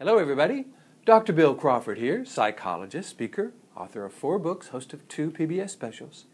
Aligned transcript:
Hello, 0.00 0.18
everybody. 0.18 0.66
Dr. 1.04 1.32
Bill 1.32 1.54
Crawford 1.54 1.98
here, 1.98 2.24
psychologist, 2.24 3.08
speaker, 3.08 3.52
author 3.76 4.04
of 4.04 4.12
four 4.12 4.40
books, 4.40 4.68
host 4.68 4.92
of 4.92 5.06
two 5.06 5.30
PBS 5.30 5.70
specials. 5.70 6.24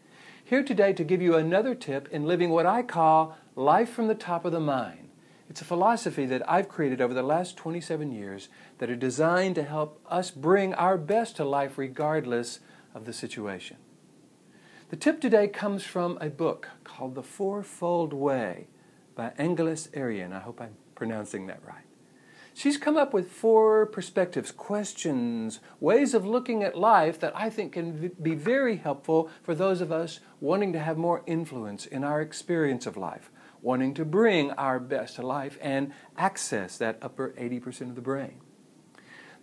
Here 0.43 0.63
today 0.63 0.93
to 0.93 1.03
give 1.03 1.21
you 1.21 1.35
another 1.35 1.75
tip 1.75 2.07
in 2.11 2.25
living 2.25 2.49
what 2.49 2.65
I 2.65 2.81
call 2.81 3.37
life 3.55 3.91
from 3.91 4.07
the 4.07 4.15
top 4.15 4.45
of 4.45 4.51
the 4.51 4.59
mind. 4.59 5.09
It's 5.47 5.61
a 5.61 5.65
philosophy 5.65 6.25
that 6.25 6.41
I've 6.49 6.69
created 6.69 7.01
over 7.01 7.13
the 7.13 7.21
last 7.21 7.55
27 7.55 8.11
years 8.11 8.49
that 8.79 8.89
are 8.89 8.95
designed 8.95 9.53
to 9.55 9.63
help 9.63 10.01
us 10.09 10.31
bring 10.31 10.73
our 10.73 10.97
best 10.97 11.35
to 11.35 11.45
life 11.45 11.77
regardless 11.77 12.61
of 12.95 13.05
the 13.05 13.13
situation. 13.13 13.77
The 14.89 14.95
tip 14.95 15.21
today 15.21 15.47
comes 15.47 15.83
from 15.83 16.17
a 16.19 16.31
book 16.31 16.69
called 16.83 17.13
The 17.13 17.21
Fourfold 17.21 18.11
Way 18.11 18.69
by 19.13 19.33
Angeles 19.37 19.87
Arrien. 19.93 20.33
I 20.33 20.39
hope 20.39 20.59
I'm 20.59 20.77
pronouncing 20.95 21.45
that 21.45 21.61
right. 21.63 21.85
She's 22.53 22.77
come 22.77 22.97
up 22.97 23.13
with 23.13 23.31
four 23.31 23.85
perspectives, 23.85 24.51
questions, 24.51 25.59
ways 25.79 26.13
of 26.13 26.25
looking 26.25 26.63
at 26.63 26.77
life 26.77 27.19
that 27.19 27.35
I 27.35 27.49
think 27.49 27.73
can 27.73 28.11
be 28.21 28.35
very 28.35 28.77
helpful 28.77 29.29
for 29.41 29.55
those 29.55 29.81
of 29.81 29.91
us 29.91 30.19
wanting 30.39 30.73
to 30.73 30.79
have 30.79 30.97
more 30.97 31.23
influence 31.25 31.85
in 31.85 32.03
our 32.03 32.21
experience 32.21 32.85
of 32.85 32.97
life, 32.97 33.31
wanting 33.61 33.93
to 33.93 34.05
bring 34.05 34.51
our 34.51 34.79
best 34.79 35.15
to 35.15 35.21
life 35.21 35.57
and 35.61 35.93
access 36.17 36.77
that 36.77 36.97
upper 37.01 37.33
80% 37.39 37.89
of 37.89 37.95
the 37.95 38.01
brain. 38.01 38.41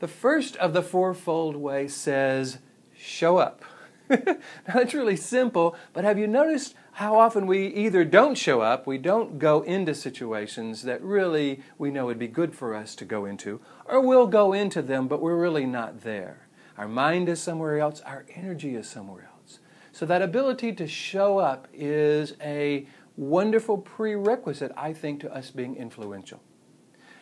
The 0.00 0.08
first 0.08 0.56
of 0.56 0.74
the 0.74 0.82
fourfold 0.82 1.56
way 1.56 1.88
says, 1.88 2.58
show 2.94 3.38
up. 3.38 3.64
it's 4.74 4.94
really 4.94 5.16
simple, 5.16 5.76
but 5.92 6.04
have 6.04 6.18
you 6.18 6.26
noticed 6.26 6.74
how 6.92 7.18
often 7.18 7.46
we 7.46 7.66
either 7.68 8.04
don't 8.04 8.36
show 8.36 8.60
up, 8.60 8.86
we 8.86 8.98
don't 8.98 9.38
go 9.38 9.62
into 9.62 9.94
situations 9.94 10.82
that 10.82 11.02
really 11.02 11.62
we 11.76 11.90
know 11.90 12.06
would 12.06 12.18
be 12.18 12.28
good 12.28 12.54
for 12.54 12.74
us 12.74 12.94
to 12.96 13.04
go 13.04 13.24
into, 13.24 13.60
or 13.84 14.00
we'll 14.00 14.26
go 14.26 14.52
into 14.52 14.82
them, 14.82 15.08
but 15.08 15.20
we're 15.20 15.36
really 15.36 15.66
not 15.66 16.02
there. 16.02 16.48
Our 16.76 16.88
mind 16.88 17.28
is 17.28 17.40
somewhere 17.40 17.78
else, 17.78 18.00
our 18.02 18.24
energy 18.34 18.74
is 18.74 18.88
somewhere 18.88 19.28
else. 19.32 19.58
So, 19.92 20.06
that 20.06 20.22
ability 20.22 20.72
to 20.74 20.86
show 20.86 21.38
up 21.38 21.68
is 21.72 22.34
a 22.40 22.86
wonderful 23.16 23.78
prerequisite, 23.78 24.72
I 24.76 24.92
think, 24.92 25.20
to 25.20 25.34
us 25.34 25.50
being 25.50 25.76
influential. 25.76 26.40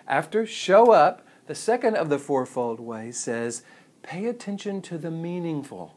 After 0.07 0.47
show 0.47 0.93
up, 0.93 1.27
the 1.47 1.55
second 1.55 1.97
of 1.97 2.11
the 2.11 2.19
fourfold 2.19 2.79
ways 2.79 3.19
says, 3.19 3.63
pay 4.03 4.27
attention 4.27 4.83
to 4.83 4.99
the 4.99 5.11
meaningful. 5.11 5.96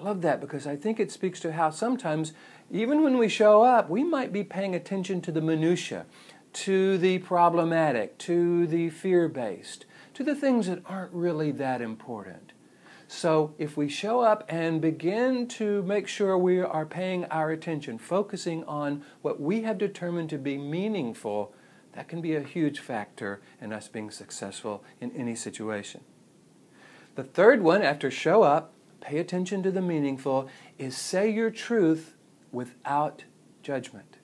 I 0.00 0.02
love 0.02 0.22
that 0.22 0.40
because 0.40 0.66
I 0.66 0.76
think 0.76 0.98
it 0.98 1.12
speaks 1.12 1.40
to 1.40 1.52
how 1.52 1.68
sometimes, 1.70 2.32
even 2.70 3.02
when 3.02 3.18
we 3.18 3.28
show 3.28 3.62
up, 3.62 3.90
we 3.90 4.02
might 4.02 4.32
be 4.32 4.42
paying 4.42 4.74
attention 4.74 5.20
to 5.22 5.32
the 5.32 5.42
minutiae, 5.42 6.06
to 6.54 6.96
the 6.96 7.18
problematic, 7.18 8.16
to 8.18 8.66
the 8.66 8.88
fear 8.88 9.28
based, 9.28 9.84
to 10.14 10.24
the 10.24 10.34
things 10.34 10.68
that 10.68 10.82
aren't 10.86 11.12
really 11.12 11.50
that 11.52 11.82
important. 11.82 12.52
So, 13.08 13.54
if 13.58 13.76
we 13.76 13.88
show 13.88 14.20
up 14.20 14.44
and 14.48 14.80
begin 14.80 15.48
to 15.48 15.82
make 15.82 16.06
sure 16.06 16.38
we 16.38 16.60
are 16.60 16.86
paying 16.86 17.24
our 17.26 17.50
attention, 17.50 17.98
focusing 17.98 18.64
on 18.64 19.02
what 19.20 19.40
we 19.40 19.62
have 19.62 19.78
determined 19.78 20.30
to 20.30 20.38
be 20.38 20.56
meaningful, 20.56 21.52
that 21.92 22.08
can 22.08 22.22
be 22.22 22.36
a 22.36 22.42
huge 22.42 22.78
factor 22.78 23.42
in 23.60 23.72
us 23.72 23.88
being 23.88 24.10
successful 24.10 24.82
in 25.00 25.10
any 25.10 25.34
situation. 25.34 26.02
The 27.16 27.24
third 27.24 27.62
one, 27.62 27.82
after 27.82 28.10
show 28.10 28.44
up, 28.44 28.72
pay 29.00 29.18
attention 29.18 29.62
to 29.62 29.70
the 29.70 29.82
meaningful, 29.82 30.48
is 30.78 30.96
say 30.96 31.30
your 31.30 31.50
truth 31.50 32.14
without 32.52 33.24
judgment. 33.62 34.16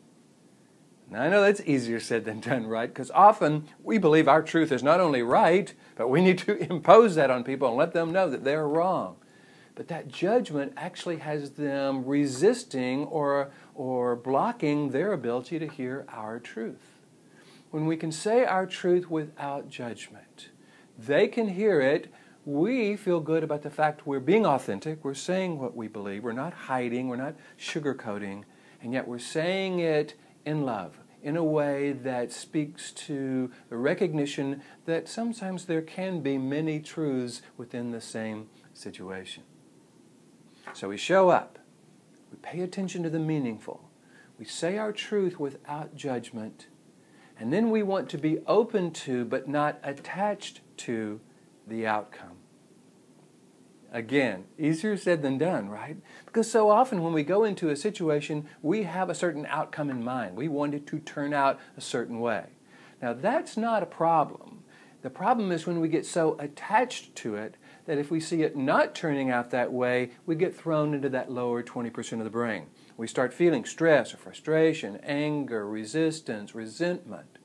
Now, 1.08 1.22
I 1.22 1.28
know 1.28 1.42
that's 1.42 1.60
easier 1.60 2.00
said 2.00 2.24
than 2.24 2.40
done, 2.40 2.66
right? 2.66 2.88
Because 2.88 3.10
often 3.12 3.68
we 3.82 3.98
believe 3.98 4.26
our 4.26 4.42
truth 4.42 4.72
is 4.72 4.82
not 4.82 5.00
only 5.00 5.22
right, 5.22 5.72
but 5.94 6.08
we 6.08 6.20
need 6.20 6.38
to 6.38 6.56
impose 6.70 7.14
that 7.14 7.30
on 7.30 7.44
people 7.44 7.68
and 7.68 7.76
let 7.76 7.92
them 7.92 8.12
know 8.12 8.28
that 8.28 8.44
they're 8.44 8.66
wrong. 8.66 9.16
But 9.76 9.88
that 9.88 10.08
judgment 10.08 10.72
actually 10.76 11.18
has 11.18 11.50
them 11.50 12.04
resisting 12.06 13.04
or, 13.04 13.50
or 13.74 14.16
blocking 14.16 14.90
their 14.90 15.12
ability 15.12 15.58
to 15.58 15.68
hear 15.68 16.06
our 16.08 16.40
truth. 16.40 16.96
When 17.70 17.86
we 17.86 17.96
can 17.96 18.10
say 18.10 18.44
our 18.44 18.66
truth 18.66 19.10
without 19.10 19.68
judgment, 19.68 20.48
they 20.98 21.28
can 21.28 21.48
hear 21.48 21.80
it 21.80 22.10
we 22.46 22.96
feel 22.96 23.18
good 23.18 23.42
about 23.42 23.62
the 23.62 23.70
fact 23.70 24.06
we're 24.06 24.20
being 24.20 24.46
authentic, 24.46 25.04
we're 25.04 25.14
saying 25.14 25.58
what 25.58 25.76
we 25.76 25.88
believe, 25.88 26.22
we're 26.22 26.32
not 26.32 26.52
hiding, 26.52 27.08
we're 27.08 27.16
not 27.16 27.34
sugarcoating, 27.58 28.44
and 28.80 28.92
yet 28.92 29.06
we're 29.06 29.18
saying 29.18 29.80
it 29.80 30.14
in 30.44 30.64
love, 30.64 31.00
in 31.24 31.36
a 31.36 31.42
way 31.42 31.90
that 31.90 32.30
speaks 32.32 32.92
to 32.92 33.50
the 33.68 33.76
recognition 33.76 34.62
that 34.84 35.08
sometimes 35.08 35.64
there 35.64 35.82
can 35.82 36.20
be 36.20 36.38
many 36.38 36.78
truths 36.78 37.42
within 37.56 37.90
the 37.90 38.00
same 38.00 38.48
situation. 38.72 39.42
So 40.72 40.88
we 40.88 40.96
show 40.96 41.30
up, 41.30 41.58
we 42.30 42.38
pay 42.42 42.60
attention 42.60 43.02
to 43.02 43.10
the 43.10 43.18
meaningful, 43.18 43.90
we 44.38 44.44
say 44.44 44.78
our 44.78 44.92
truth 44.92 45.40
without 45.40 45.96
judgment, 45.96 46.68
and 47.40 47.52
then 47.52 47.72
we 47.72 47.82
want 47.82 48.08
to 48.10 48.18
be 48.18 48.38
open 48.46 48.92
to 48.92 49.24
but 49.24 49.48
not 49.48 49.80
attached 49.82 50.60
to 50.76 51.20
the 51.66 51.86
outcome. 51.86 52.36
Again, 53.92 54.44
easier 54.58 54.96
said 54.96 55.22
than 55.22 55.38
done, 55.38 55.68
right? 55.68 55.96
Because 56.26 56.50
so 56.50 56.70
often 56.70 57.02
when 57.02 57.12
we 57.12 57.22
go 57.22 57.44
into 57.44 57.70
a 57.70 57.76
situation, 57.76 58.46
we 58.60 58.82
have 58.82 59.08
a 59.08 59.14
certain 59.14 59.46
outcome 59.46 59.88
in 59.90 60.04
mind. 60.04 60.36
We 60.36 60.48
want 60.48 60.74
it 60.74 60.86
to 60.88 60.98
turn 60.98 61.32
out 61.32 61.58
a 61.76 61.80
certain 61.80 62.20
way. 62.20 62.46
Now, 63.00 63.12
that's 63.12 63.56
not 63.56 63.82
a 63.82 63.86
problem. 63.86 64.64
The 65.02 65.10
problem 65.10 65.52
is 65.52 65.66
when 65.66 65.80
we 65.80 65.88
get 65.88 66.04
so 66.04 66.36
attached 66.40 67.14
to 67.16 67.36
it 67.36 67.56
that 67.86 67.98
if 67.98 68.10
we 68.10 68.18
see 68.18 68.42
it 68.42 68.56
not 68.56 68.94
turning 68.94 69.30
out 69.30 69.50
that 69.50 69.72
way, 69.72 70.10
we 70.26 70.34
get 70.34 70.54
thrown 70.54 70.94
into 70.94 71.08
that 71.10 71.30
lower 71.30 71.62
20% 71.62 72.12
of 72.18 72.24
the 72.24 72.30
brain. 72.30 72.66
We 72.96 73.06
start 73.06 73.32
feeling 73.32 73.64
stress 73.64 74.12
or 74.12 74.16
frustration, 74.16 74.96
anger, 75.04 75.66
resistance, 75.66 76.54
resentment. 76.54 77.38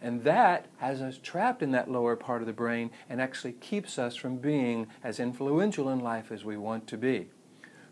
And 0.00 0.22
that 0.22 0.66
has 0.78 1.02
us 1.02 1.18
trapped 1.20 1.62
in 1.62 1.72
that 1.72 1.90
lower 1.90 2.14
part 2.14 2.40
of 2.40 2.46
the 2.46 2.52
brain 2.52 2.90
and 3.08 3.20
actually 3.20 3.52
keeps 3.52 3.98
us 3.98 4.14
from 4.14 4.36
being 4.36 4.86
as 5.02 5.18
influential 5.18 5.88
in 5.88 5.98
life 5.98 6.30
as 6.30 6.44
we 6.44 6.56
want 6.56 6.86
to 6.88 6.96
be. 6.96 7.28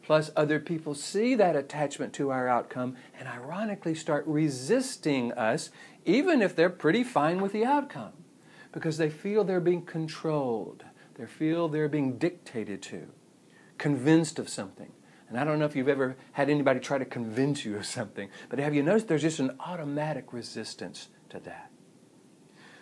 Plus, 0.03 0.31
other 0.37 0.61
people 0.61 0.95
see 0.95 1.35
that 1.35 1.57
attachment 1.57 2.13
to 2.13 2.31
our 2.31 2.47
outcome 2.47 2.95
and 3.19 3.29
ironically 3.29 3.93
start 3.93 4.25
resisting 4.25 5.33
us, 5.33 5.71
even 6.05 6.43
if 6.43 6.55
they're 6.55 6.71
pretty 6.71 7.03
fine 7.03 7.41
with 7.41 7.53
the 7.53 7.65
outcome, 7.65 8.13
because 8.71 8.99
they 8.99 9.11
feel 9.11 9.43
they're 9.43 9.59
being 9.59 9.83
controlled, 9.83 10.85
they 11.17 11.27
feel 11.27 11.67
they're 11.67 11.89
being 11.89 12.19
dictated 12.19 12.83
to, 12.83 13.09
convinced 13.79 14.39
of 14.39 14.49
something. 14.49 14.93
And 15.29 15.41
I 15.41 15.43
don't 15.43 15.59
know 15.59 15.65
if 15.65 15.75
you've 15.75 15.89
ever 15.89 16.17
had 16.33 16.49
anybody 16.49 16.79
try 16.79 16.99
to 16.99 17.05
convince 17.05 17.65
you 17.65 17.77
of 17.77 17.85
something, 17.85 18.29
but 18.49 18.61
have 18.61 18.77
you 18.77 18.85
noticed 18.85 19.09
there's 19.09 19.23
just 19.23 19.41
an 19.41 19.57
automatic 19.59 20.33
resistance 20.33 21.09
to 21.31 21.41
that? 21.41 21.73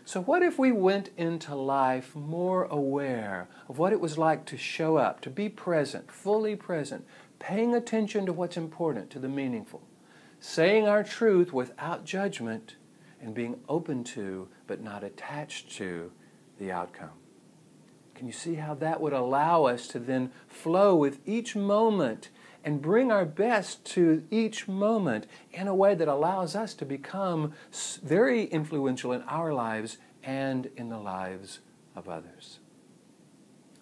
So, 0.06 0.20
what 0.20 0.42
if 0.42 0.58
we 0.58 0.70
went 0.70 1.10
into 1.16 1.54
life 1.54 2.14
more 2.14 2.64
aware 2.64 3.48
of 3.70 3.78
what 3.78 3.92
it 3.94 4.00
was 4.00 4.18
like 4.18 4.44
to 4.46 4.58
show 4.58 4.98
up, 4.98 5.22
to 5.22 5.30
be 5.30 5.48
present, 5.48 6.12
fully 6.12 6.56
present, 6.56 7.06
paying 7.38 7.74
attention 7.74 8.26
to 8.26 8.32
what's 8.32 8.58
important, 8.58 9.08
to 9.10 9.18
the 9.18 9.30
meaningful, 9.30 9.82
saying 10.40 10.86
our 10.86 11.02
truth 11.02 11.54
without 11.54 12.04
judgment, 12.04 12.76
and 13.18 13.34
being 13.34 13.60
open 13.66 14.04
to, 14.04 14.48
but 14.66 14.82
not 14.82 15.02
attached 15.02 15.72
to, 15.76 16.12
the 16.58 16.70
outcome? 16.70 17.10
Can 18.14 18.26
you 18.26 18.32
see 18.32 18.56
how 18.56 18.74
that 18.74 19.00
would 19.00 19.14
allow 19.14 19.64
us 19.64 19.88
to 19.88 19.98
then 19.98 20.32
flow 20.46 20.94
with 20.94 21.18
each 21.24 21.56
moment 21.56 22.28
and 22.64 22.80
bring 22.80 23.12
our 23.12 23.26
best 23.26 23.84
to 23.84 24.24
each 24.30 24.66
moment 24.66 25.26
in 25.52 25.68
a 25.68 25.74
way 25.74 25.94
that 25.94 26.08
allows 26.08 26.56
us 26.56 26.74
to 26.74 26.84
become 26.84 27.52
very 28.02 28.44
influential 28.44 29.12
in 29.12 29.22
our 29.22 29.52
lives 29.52 29.98
and 30.22 30.70
in 30.76 30.88
the 30.88 30.98
lives 30.98 31.60
of 31.94 32.08
others. 32.08 32.58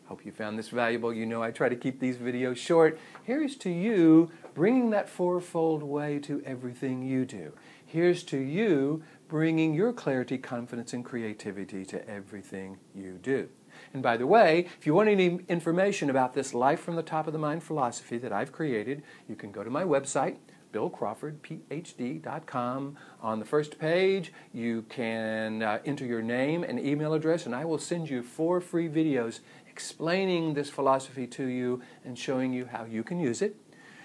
Hope 0.06 0.26
you 0.26 0.32
found 0.32 0.58
this 0.58 0.68
valuable. 0.68 1.14
You 1.14 1.24
know 1.24 1.42
I 1.42 1.52
try 1.52 1.68
to 1.68 1.76
keep 1.76 2.00
these 2.00 2.16
videos 2.16 2.56
short. 2.56 2.98
Here's 3.22 3.56
to 3.58 3.70
you 3.70 4.30
bringing 4.54 4.90
that 4.90 5.08
fourfold 5.08 5.82
way 5.82 6.18
to 6.18 6.42
everything 6.44 7.02
you 7.02 7.24
do. 7.24 7.52
Here's 7.86 8.22
to 8.24 8.38
you 8.38 9.02
bringing 9.32 9.72
your 9.72 9.94
clarity, 9.94 10.36
confidence, 10.36 10.92
and 10.92 11.06
creativity 11.06 11.86
to 11.86 12.06
everything 12.06 12.76
you 12.94 13.18
do. 13.22 13.48
And 13.94 14.02
by 14.02 14.18
the 14.18 14.26
way, 14.26 14.66
if 14.78 14.86
you 14.86 14.92
want 14.92 15.08
any 15.08 15.40
information 15.48 16.10
about 16.10 16.34
this 16.34 16.52
life 16.52 16.80
from 16.80 16.96
the 16.96 17.02
top 17.02 17.26
of 17.26 17.32
the 17.32 17.38
mind 17.38 17.62
philosophy 17.62 18.18
that 18.18 18.30
I've 18.30 18.52
created, 18.52 19.02
you 19.26 19.34
can 19.34 19.50
go 19.50 19.64
to 19.64 19.70
my 19.70 19.84
website, 19.84 20.36
billcrawfordphd.com. 20.74 22.98
On 23.22 23.38
the 23.38 23.46
first 23.46 23.78
page, 23.78 24.34
you 24.52 24.82
can 24.90 25.62
uh, 25.62 25.78
enter 25.86 26.04
your 26.04 26.20
name 26.20 26.62
and 26.62 26.78
email 26.78 27.14
address, 27.14 27.46
and 27.46 27.54
I 27.54 27.64
will 27.64 27.78
send 27.78 28.10
you 28.10 28.22
four 28.22 28.60
free 28.60 28.90
videos 28.90 29.40
explaining 29.66 30.52
this 30.52 30.68
philosophy 30.68 31.26
to 31.28 31.46
you 31.46 31.80
and 32.04 32.18
showing 32.18 32.52
you 32.52 32.66
how 32.66 32.84
you 32.84 33.02
can 33.02 33.18
use 33.18 33.40
it. 33.40 33.56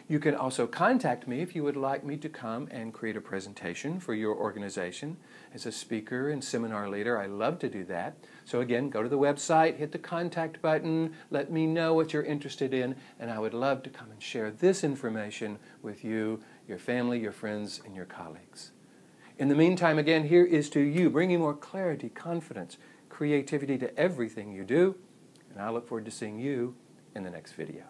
You 0.09 0.19
can 0.19 0.35
also 0.35 0.67
contact 0.67 1.27
me 1.27 1.41
if 1.41 1.53
you 1.53 1.65
would 1.65 1.75
like 1.75 2.05
me 2.05 2.15
to 2.17 2.29
come 2.29 2.69
and 2.71 2.93
create 2.93 3.17
a 3.17 3.21
presentation 3.21 3.99
for 3.99 4.13
your 4.13 4.33
organization 4.37 5.17
as 5.53 5.65
a 5.65 5.71
speaker 5.71 6.29
and 6.29 6.41
seminar 6.41 6.89
leader. 6.89 7.17
I 7.17 7.25
love 7.25 7.59
to 7.59 7.69
do 7.69 7.83
that. 7.85 8.15
So, 8.45 8.61
again, 8.61 8.89
go 8.89 9.03
to 9.03 9.09
the 9.09 9.17
website, 9.17 9.75
hit 9.75 9.91
the 9.91 9.97
contact 9.97 10.61
button, 10.61 11.13
let 11.29 11.51
me 11.51 11.65
know 11.65 11.93
what 11.93 12.13
you're 12.13 12.23
interested 12.23 12.73
in, 12.73 12.95
and 13.19 13.29
I 13.29 13.39
would 13.39 13.53
love 13.53 13.83
to 13.83 13.89
come 13.89 14.09
and 14.09 14.23
share 14.23 14.49
this 14.49 14.81
information 14.81 15.59
with 15.81 16.05
you, 16.05 16.41
your 16.69 16.79
family, 16.79 17.19
your 17.19 17.33
friends, 17.33 17.81
and 17.83 17.93
your 17.93 18.05
colleagues. 18.05 18.71
In 19.37 19.49
the 19.49 19.55
meantime, 19.55 19.99
again, 19.99 20.29
here 20.29 20.45
is 20.45 20.69
to 20.69 20.79
you, 20.79 21.09
bringing 21.09 21.39
more 21.39 21.53
clarity, 21.53 22.07
confidence, 22.07 22.77
creativity 23.09 23.77
to 23.79 23.99
everything 23.99 24.53
you 24.53 24.63
do, 24.63 24.95
and 25.51 25.61
I 25.61 25.69
look 25.69 25.85
forward 25.85 26.05
to 26.05 26.11
seeing 26.11 26.39
you 26.39 26.75
in 27.13 27.23
the 27.23 27.29
next 27.29 27.53
video. 27.53 27.83